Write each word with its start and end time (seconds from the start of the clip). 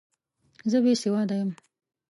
زه 0.71 0.77
بې 0.83 0.93
سواده 1.01 1.35
یم! 1.39 1.49